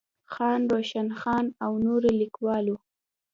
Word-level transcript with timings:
خان 0.33 0.61
روشن 0.71 1.07
خان 1.19 1.45
او 1.65 1.71
نورو 1.85 2.09
ليکوالو 2.19 2.75